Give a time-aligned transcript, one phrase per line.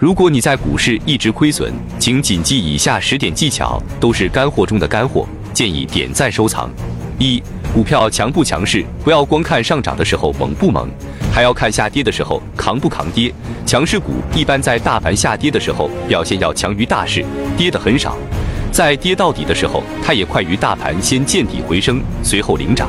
[0.00, 6.70] 如果你在股市一直亏损，请谨记以下十点技巧，都是干货中的干货，建议点赞收藏。
[7.18, 10.88] 一、股票强不强势，不要光看上涨的时候猛不猛，
[11.30, 13.30] 还要看下跌的时候扛不扛跌。
[13.66, 17.22] 强势股一般在大盘下跌的时候表现要强于大势，
[17.58, 18.12] 跌的很少；
[18.72, 22.88] 在跌到底的时候，它也快于大盘先见底回升，随后领涨。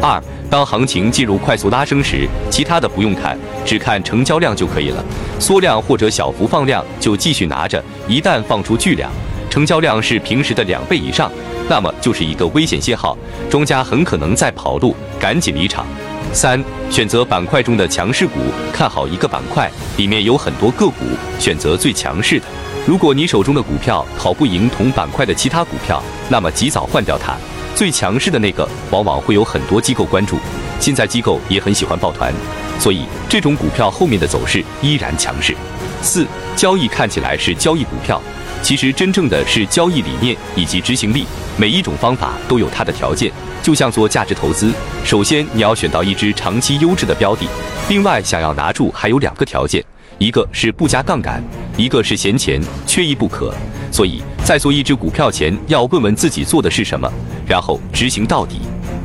[0.00, 5.04] 二、当行情进入快速拉升时，其他的不用看，只看成交量就可以了。
[5.40, 9.10] 缩量或者小幅放量就继续拿着，一旦放出巨量，
[9.48, 11.30] 成交量是平时的两倍以上，
[11.68, 13.16] 那么就是一个危险信号，
[13.50, 15.86] 庄家很可能在跑路，赶紧离场。
[16.32, 18.40] 三、选择板块中的强势股，
[18.72, 21.04] 看好一个板块，里面有很多个股，
[21.38, 22.46] 选择最强势的。
[22.86, 27.34] 如果你手中的股票跑不赢同板块的其他股票，那么及早换掉它。
[27.76, 30.38] 最强势的那个，往往会有很多机构关注，
[30.80, 32.32] 现在机构也很喜欢抱团，
[32.80, 35.54] 所以这种股票后面的走势依然强势。
[36.00, 36.26] 四、
[36.56, 38.18] 交易看起来是交易股票，
[38.62, 41.26] 其实真正的是交易理念以及执行力。
[41.58, 43.30] 每一种方法都有它的条件，
[43.62, 44.72] 就像做价值投资，
[45.04, 47.46] 首先你要选到一只长期优质的标的，
[47.90, 49.84] 另外想要拿住还有两个条件。
[50.18, 51.44] 一个是不加杠杆，
[51.76, 53.54] 一个是闲钱，缺一不可。
[53.92, 57.10] 所以在做一只股票前，要问问自己做的是什么，
[57.48, 58.60] 然后执行到底。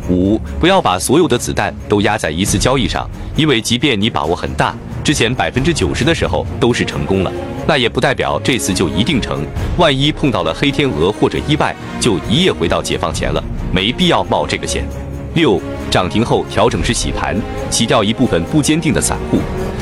[0.07, 7.33] 五，不要把所有的子弹都压在一次交易上，因为即便你把握很大，之前百分之九十的时候都是成功了，
[7.67, 9.43] 那也不代表这次就一定成。
[9.79, 14.87] 万一碰到了黑天鹅或者意外，就一夜回到解放前了，没必要冒这个险。
[15.33, 17.35] 六，涨停后调整是洗盘，
[17.71, 19.39] 洗掉一部分不坚定的散户。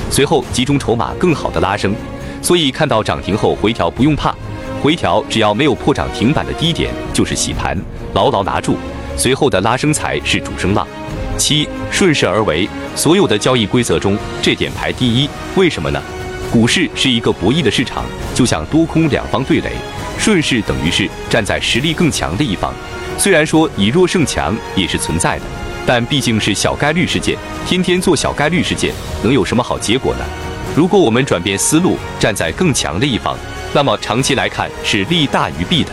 [0.09, 1.93] 随后集中筹码，更好的拉升，
[2.41, 4.33] 所以看到涨停后回调不用怕，
[4.81, 7.77] 回调只要没有破涨停板的低点就是洗盘，
[8.13, 8.77] 牢牢拿住，
[9.17, 10.87] 随后的拉升才是主升浪。
[11.37, 16.01] 七顺势而为，所有的交易规则中这点排第一，为什么呢？
[16.51, 19.71] 股市是一个博弈的市场，就像多空两方对垒，
[20.17, 22.73] 顺势等于是站在实力更强的一方，
[23.17, 25.43] 虽然说以弱胜强也是存在的。
[25.85, 28.93] 但毕竟是小概率事件，天天做小概率事件，
[29.23, 30.25] 能有什么好结果呢？
[30.75, 33.35] 如果我们转变思路，站在更强的一方，
[33.73, 35.91] 那么长期来看是利大于弊的。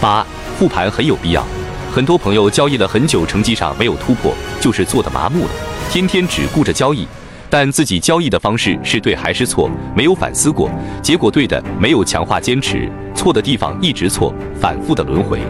[0.00, 0.26] 八
[0.58, 1.44] 复盘很有必要，
[1.92, 5.50] 很多朋友交易了很久，成绩上没有突破，就是做的麻木了，
[5.90, 7.06] 天天只顾着交易，
[7.50, 10.70] 但自己交易的方式是对还是错，没有反思过，
[11.02, 15.40] 结果对的没有强化坚持，错的地方一直错，反复的轮回。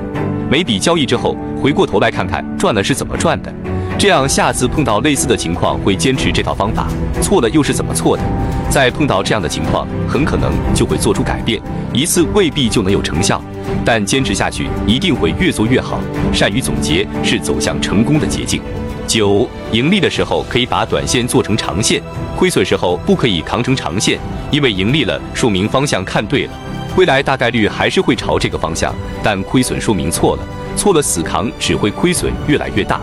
[0.51, 3.53] 每笔交易之后，回过头来看看赚了是怎么赚的。
[3.99, 6.87] 这样，下次碰到类似的情况，会坚持这套方法。
[7.21, 8.23] 错了又是怎么错的？
[8.71, 11.61] 再碰到这样的情况，很可能就会做出改变。
[11.93, 13.43] 一次未必就能有成效，
[13.85, 15.99] 但坚持下去，一定会越做越好。
[16.33, 18.63] 善于总结是走向成功的捷径。
[19.05, 22.01] 九，盈利的时候可以把短线做成长线，
[22.37, 24.17] 亏损时候不可以扛成长线，
[24.53, 26.53] 因为盈利了说明方向看对了，
[26.97, 28.95] 未来大概率还是会朝这个方向。
[29.25, 30.43] 但亏损说明错了，
[30.77, 33.01] 错了死扛只会亏损越来越大。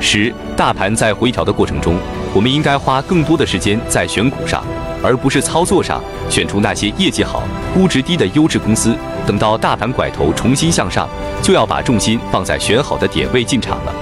[0.00, 1.96] 十，大盘在回调的过程中，
[2.34, 4.62] 我们应该花更多的时间在选股上，
[5.02, 7.42] 而不是操作上，选出那些业绩好、
[7.74, 8.96] 估值低的优质公司。
[9.26, 11.08] 等到大盘拐头重新向上，
[11.42, 13.92] 就要把重心放在选好的点位进场了。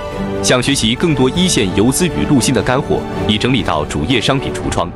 [0.43, 4.91] 想学习更多一线游资与陆新的干货，已整理到主页商品橱窗。